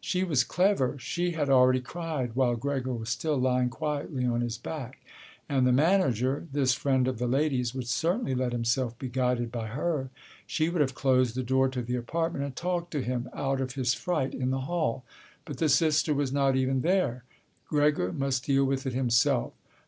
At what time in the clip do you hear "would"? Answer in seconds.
7.72-7.86, 10.70-10.80